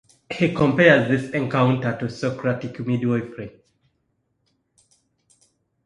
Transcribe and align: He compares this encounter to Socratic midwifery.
He 0.31 0.51
compares 0.51 1.07
this 1.09 1.29
encounter 1.29 1.95
to 1.95 2.09
Socratic 2.09 2.79
midwifery. 2.79 3.51